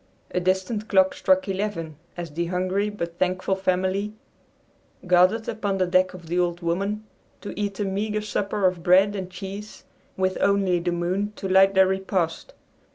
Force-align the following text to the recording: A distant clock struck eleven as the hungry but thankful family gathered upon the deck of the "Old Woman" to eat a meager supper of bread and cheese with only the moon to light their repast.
A 0.31 0.39
distant 0.39 0.87
clock 0.87 1.13
struck 1.13 1.47
eleven 1.47 1.95
as 2.17 2.31
the 2.31 2.47
hungry 2.47 2.89
but 2.89 3.19
thankful 3.19 3.53
family 3.55 4.13
gathered 5.05 5.47
upon 5.47 5.77
the 5.77 5.85
deck 5.85 6.15
of 6.15 6.25
the 6.25 6.39
"Old 6.39 6.61
Woman" 6.61 7.03
to 7.41 7.53
eat 7.55 7.79
a 7.79 7.85
meager 7.85 8.21
supper 8.21 8.65
of 8.65 8.81
bread 8.81 9.15
and 9.15 9.29
cheese 9.29 9.83
with 10.17 10.39
only 10.41 10.79
the 10.79 10.91
moon 10.91 11.33
to 11.35 11.47
light 11.47 11.75
their 11.75 11.85
repast. 11.85 12.55